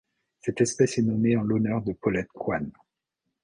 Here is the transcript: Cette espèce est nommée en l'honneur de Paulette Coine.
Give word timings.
Cette 0.39 0.61
espèce 0.61 0.97
est 0.97 1.03
nommée 1.03 1.37
en 1.37 1.43
l'honneur 1.43 1.83
de 1.83 1.93
Paulette 1.93 2.31
Coine. 2.33 2.71